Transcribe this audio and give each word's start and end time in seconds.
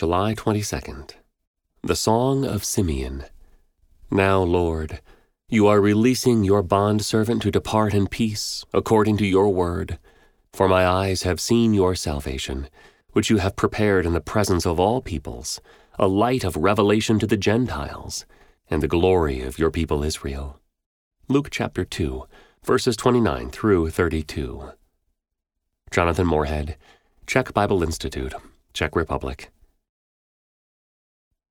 July 0.00 0.34
22nd. 0.34 1.10
The 1.82 1.94
Song 1.94 2.46
of 2.46 2.64
Simeon. 2.64 3.26
Now, 4.10 4.40
Lord, 4.40 5.02
you 5.50 5.66
are 5.66 5.78
releasing 5.78 6.42
your 6.42 6.62
bondservant 6.62 7.42
to 7.42 7.50
depart 7.50 7.92
in 7.92 8.06
peace, 8.06 8.64
according 8.72 9.18
to 9.18 9.26
your 9.26 9.50
word. 9.52 9.98
For 10.54 10.68
my 10.68 10.86
eyes 10.86 11.24
have 11.24 11.38
seen 11.38 11.74
your 11.74 11.94
salvation, 11.94 12.70
which 13.12 13.28
you 13.28 13.36
have 13.44 13.56
prepared 13.56 14.06
in 14.06 14.14
the 14.14 14.22
presence 14.22 14.64
of 14.64 14.80
all 14.80 15.02
peoples, 15.02 15.60
a 15.98 16.08
light 16.08 16.44
of 16.44 16.56
revelation 16.56 17.18
to 17.18 17.26
the 17.26 17.36
Gentiles, 17.36 18.24
and 18.70 18.82
the 18.82 18.88
glory 18.88 19.42
of 19.42 19.58
your 19.58 19.70
people 19.70 20.02
Israel. 20.02 20.58
Luke 21.28 21.48
chapter 21.50 21.84
2, 21.84 22.24
verses 22.64 22.96
29 22.96 23.50
through 23.50 23.90
32. 23.90 24.70
Jonathan 25.90 26.26
Moorhead, 26.26 26.78
Czech 27.26 27.52
Bible 27.52 27.82
Institute, 27.82 28.32
Czech 28.72 28.96
Republic. 28.96 29.50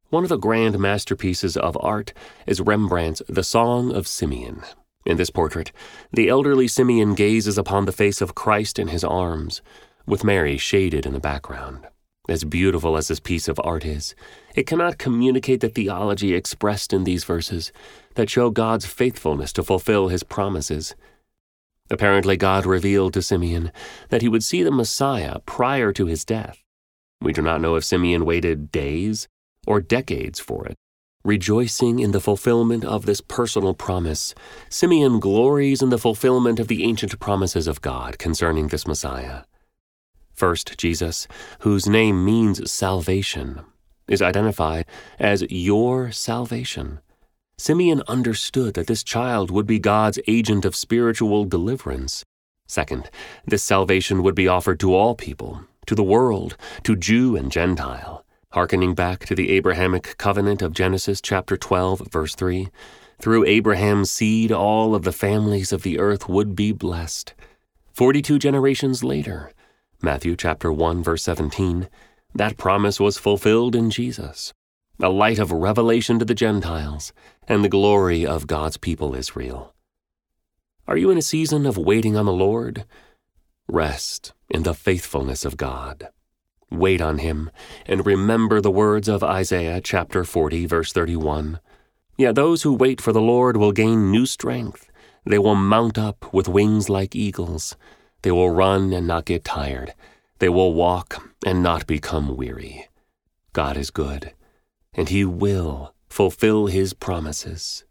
One 0.10 0.24
of 0.24 0.30
the 0.30 0.38
grand 0.38 0.80
masterpieces 0.80 1.56
of 1.56 1.78
art 1.82 2.14
is 2.48 2.62
Rembrandt's 2.62 3.22
The 3.30 3.44
Song 3.44 3.94
of 3.94 4.08
Simeon. 4.08 4.64
In 5.06 5.18
this 5.18 5.30
portrait, 5.30 5.72
the 6.12 6.30
elderly 6.30 6.68
Simeon 6.68 7.14
gazes 7.14 7.60
upon 7.60 7.86
the 7.86 7.92
face 7.92 8.20
of 8.20 8.34
Christ 8.34 8.80
in 8.80 8.88
his 8.88 9.04
arms, 9.04 9.62
with 10.08 10.24
Mary 10.24 10.58
shaded 10.58 11.06
in 11.06 11.14
the 11.14 11.20
background. 11.20 11.86
As 12.28 12.44
beautiful 12.44 12.98
as 12.98 13.08
this 13.08 13.20
piece 13.20 13.48
of 13.48 13.62
art 13.64 13.86
is, 13.86 14.16
it 14.56 14.66
cannot 14.66 14.98
communicate 14.98 15.62
the 15.62 15.70
theology 15.70 16.34
expressed 16.34 16.92
in 16.92 17.04
these 17.04 17.24
verses 17.24 17.72
that 18.16 18.32
show 18.32 18.50
God's 18.50 18.88
faithfulness 18.88 19.54
to 19.54 19.64
fulfill 19.64 20.08
his 20.08 20.24
promises. 20.24 20.96
Apparently, 21.92 22.36
God 22.36 22.66
revealed 22.66 23.14
to 23.14 23.22
Simeon 23.22 23.72
that 24.10 24.24
he 24.24 24.28
would 24.28 24.44
see 24.44 24.64
the 24.64 24.72
Messiah 24.72 25.38
prior 25.46 25.94
to 25.94 26.08
his 26.08 26.26
death. 26.26 26.64
We 27.22 27.32
do 27.32 27.44
not 27.44 27.62
know 27.62 27.76
if 27.76 27.84
Simeon 27.84 28.26
waited 28.26 28.72
days 28.72 29.28
or 29.68 29.82
decades 29.82 30.40
for 30.40 30.66
it. 30.66 30.76
Rejoicing 31.24 32.00
in 32.00 32.12
the 32.12 32.22
fulfillment 32.22 32.86
of 32.86 33.06
this 33.06 33.20
personal 33.20 33.74
promise, 33.74 34.34
Simeon 34.70 35.20
glories 35.20 35.82
in 35.82 35.90
the 35.90 35.98
fulfillment 35.98 36.60
of 36.60 36.70
the 36.70 36.84
ancient 36.84 37.20
promises 37.20 37.68
of 37.68 37.82
God 37.82 38.18
concerning 38.18 38.68
this 38.68 38.88
Messiah. 38.88 39.44
First, 40.34 40.78
Jesus, 40.78 41.28
whose 41.60 41.88
name 41.88 42.24
means 42.24 42.72
salvation, 42.72 43.62
is 44.08 44.22
identified 44.22 44.86
as 45.20 45.44
your 45.50 46.12
salvation. 46.12 47.02
Simeon 47.58 48.02
understood 48.08 48.74
that 48.76 48.88
this 48.88 49.04
child 49.04 49.52
would 49.52 49.68
be 49.68 49.80
God's 49.80 50.20
agent 50.28 50.64
of 50.64 50.74
spiritual 50.74 51.44
deliverance. 51.44 52.24
Second, 52.66 53.10
this 53.46 53.64
salvation 53.64 54.24
would 54.24 54.36
be 54.36 54.48
offered 54.48 54.80
to 54.80 54.96
all 54.96 55.16
people, 55.16 55.66
to 55.86 55.96
the 55.96 56.04
world, 56.04 56.56
to 56.84 56.96
Jew 56.96 57.36
and 57.36 57.52
Gentile. 57.52 58.26
Harkening 58.54 58.96
back 58.96 59.28
to 59.28 59.36
the 59.36 59.52
Abrahamic 59.52 60.18
covenant 60.18 60.64
of 60.64 60.74
Genesis 60.74 61.22
chapter 61.22 61.56
12, 61.56 62.08
verse 62.12 62.34
3, 62.34 62.70
through 63.20 63.46
Abraham's 63.46 64.10
seed 64.10 64.52
all 64.52 64.96
of 64.96 65.04
the 65.04 65.12
families 65.12 65.72
of 65.72 65.84
the 65.84 66.00
earth 66.00 66.28
would 66.28 66.56
be 66.56 66.72
blessed. 66.72 67.36
42 67.94 68.40
generations 68.40 69.04
later, 69.04 69.52
Matthew 70.02 70.36
chapter 70.36 70.72
1 70.72 71.04
verse 71.04 71.22
17, 71.22 71.90
that 72.34 72.58
promise 72.58 73.00
was 73.00 73.20
fulfilled 73.20 73.76
in 73.76 73.92
Jesus, 73.92 74.52
a 75.00 75.10
light 75.10 75.38
of 75.38 75.52
revelation 75.52 76.18
to 76.18 76.26
the 76.26 76.34
Gentiles 76.34 77.14
and 77.48 77.64
the 77.64 77.70
glory 77.70 78.26
of 78.26 78.48
God's 78.48 78.78
people 78.78 79.14
Israel. 79.14 79.76
Are 80.88 80.98
you 80.98 81.12
in 81.12 81.20
a 81.20 81.22
season 81.22 81.68
of 81.68 81.78
waiting 81.78 82.18
on 82.18 82.26
the 82.26 82.34
Lord? 82.34 82.86
Rest 83.68 84.34
in 84.50 84.64
the 84.64 84.74
faithfulness 84.74 85.46
of 85.46 85.56
God. 85.56 86.10
Wait 86.72 87.02
on 87.02 87.18
him, 87.18 87.50
and 87.88 88.06
remember 88.06 88.62
the 88.62 88.72
words 88.72 89.08
of 89.08 89.24
Isaiah 89.24 89.82
chapter 89.82 90.24
40, 90.24 90.68
verse 90.68 90.94
31. 90.94 91.60
Yet 92.16 92.36
those 92.36 92.62
who 92.62 92.74
wait 92.74 93.02
for 93.02 93.12
the 93.12 93.22
Lord 93.22 93.58
will 93.58 93.72
gain 93.72 94.12
new 94.12 94.26
strength. 94.28 94.92
They 95.26 95.40
will 95.40 95.56
mount 95.56 95.98
up 95.98 96.32
with 96.32 96.48
wings 96.48 96.88
like 96.88 97.16
eagles. 97.16 97.76
They 98.22 98.32
will 98.32 98.52
run 98.52 98.94
and 98.94 99.08
not 99.08 99.26
get 99.26 99.44
tired. 99.44 99.94
They 100.38 100.50
will 100.50 100.74
walk 100.74 101.34
and 101.46 101.64
not 101.64 101.88
become 101.88 102.38
weary. 102.38 102.88
God 103.54 103.76
is 103.76 103.90
good, 103.90 104.34
and 104.94 105.10
he 105.10 105.26
will 105.26 105.96
fulfill 106.08 106.68
his 106.68 106.94
promises. 106.94 107.84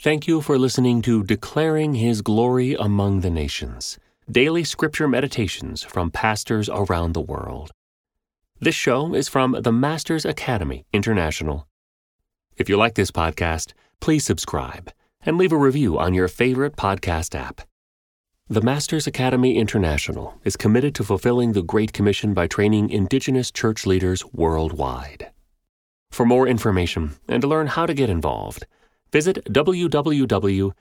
Thank 0.00 0.26
you 0.26 0.40
for 0.40 0.58
listening 0.58 1.02
to 1.02 1.22
Declaring 1.22 1.94
His 1.94 2.22
Glory 2.22 2.74
Among 2.74 3.20
the 3.20 3.28
Nations 3.28 3.98
daily 4.30 4.62
scripture 4.62 5.08
meditations 5.08 5.82
from 5.82 6.10
pastors 6.10 6.68
around 6.68 7.14
the 7.14 7.20
world. 7.20 7.72
This 8.60 8.76
show 8.76 9.12
is 9.14 9.28
from 9.28 9.56
the 9.60 9.72
Masters 9.72 10.24
Academy 10.24 10.84
International. 10.92 11.66
If 12.56 12.68
you 12.68 12.76
like 12.76 12.94
this 12.94 13.10
podcast, 13.10 13.72
please 14.00 14.24
subscribe 14.24 14.92
and 15.22 15.36
leave 15.36 15.50
a 15.52 15.56
review 15.56 15.98
on 15.98 16.14
your 16.14 16.28
favorite 16.28 16.76
podcast 16.76 17.34
app. 17.34 17.62
The 18.48 18.60
Masters 18.60 19.08
Academy 19.08 19.56
International 19.56 20.38
is 20.44 20.56
committed 20.56 20.94
to 20.96 21.04
fulfilling 21.04 21.52
the 21.52 21.62
Great 21.62 21.92
Commission 21.92 22.32
by 22.32 22.46
training 22.46 22.90
Indigenous 22.90 23.50
church 23.50 23.84
leaders 23.84 24.24
worldwide. 24.32 25.30
For 26.10 26.24
more 26.24 26.46
information 26.46 27.14
and 27.28 27.42
to 27.42 27.48
learn 27.48 27.66
how 27.68 27.86
to 27.86 27.94
get 27.94 28.10
involved, 28.10 28.66
visit 29.10 29.44
www.tmai.org. 29.46 30.76